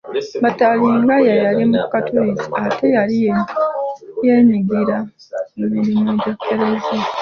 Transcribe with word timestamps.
Bataringaya 0.43 1.33
yali 1.45 1.63
Mukatoliki 1.71 2.49
ate 2.65 2.87
yali 2.97 3.17
yeenyigira 4.25 4.97
mu 5.57 5.65
mirimu 5.73 6.09
gya 6.21 6.31
Eklezia 6.33 7.03